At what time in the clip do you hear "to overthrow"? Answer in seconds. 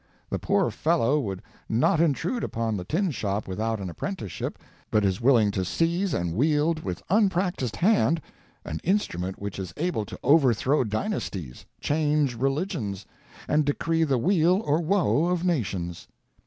10.05-10.83